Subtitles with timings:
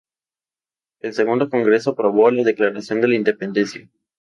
[1.01, 3.87] El segundo Congreso aprobó la Declaración de la Independencia.